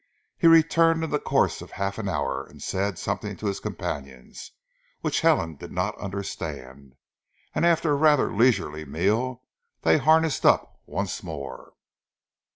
He 0.35 0.47
returned 0.47 1.03
in 1.03 1.11
the 1.11 1.19
course 1.19 1.61
of 1.61 1.73
half 1.73 1.99
an 1.99 2.09
hour 2.09 2.43
and 2.43 2.59
said 2.59 2.97
something 2.97 3.35
to 3.37 3.45
his 3.45 3.59
companion 3.59 4.33
which 5.01 5.21
Helen 5.21 5.57
did 5.57 5.71
not 5.71 5.95
understand; 5.99 6.95
and 7.53 7.67
after 7.67 7.91
a 7.91 7.95
rather 7.95 8.33
leisurely 8.33 8.83
meal 8.83 9.43
they 9.83 9.99
harnessed 9.99 10.43
up 10.43 10.81
once 10.87 11.21
more. 11.21 11.73